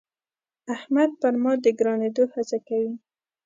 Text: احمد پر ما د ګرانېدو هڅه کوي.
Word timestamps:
احمد 0.75 1.09
پر 1.21 1.33
ما 1.43 1.51
د 1.63 1.65
ګرانېدو 1.79 2.23
هڅه 2.33 2.57
کوي. 2.67 2.93